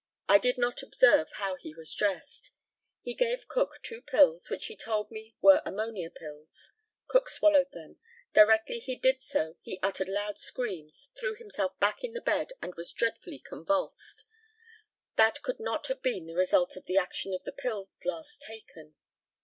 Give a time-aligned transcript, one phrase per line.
[0.27, 2.53] I did not observe how he was dressed.
[3.03, 6.71] He gave Cook two pills, which he told me were ammonia pills.
[7.07, 7.99] Cook swallowed them.
[8.33, 12.73] Directly he did so he uttered loud screams, threw himself back in the bed, and
[12.73, 14.25] was dreadfully convulsed.
[15.17, 18.95] That could not have been the result of the action of the pills last taken.